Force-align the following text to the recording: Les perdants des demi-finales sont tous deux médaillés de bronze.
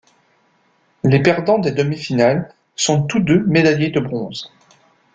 Les 1.03 1.21
perdants 1.21 1.59
des 1.59 1.69
demi-finales 1.71 2.51
sont 2.75 3.03
tous 3.03 3.19
deux 3.19 3.45
médaillés 3.45 3.91
de 3.91 3.99
bronze. 3.99 4.51